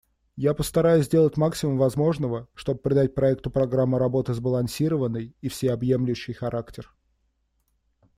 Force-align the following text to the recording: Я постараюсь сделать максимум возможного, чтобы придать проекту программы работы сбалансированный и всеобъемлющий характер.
Я 0.37 0.55
постараюсь 0.55 1.05
сделать 1.05 1.37
максимум 1.37 1.77
возможного, 1.77 2.47
чтобы 2.55 2.79
придать 2.81 3.13
проекту 3.13 3.51
программы 3.51 3.99
работы 3.99 4.33
сбалансированный 4.33 5.35
и 5.41 5.47
всеобъемлющий 5.47 6.33
характер. 6.33 6.91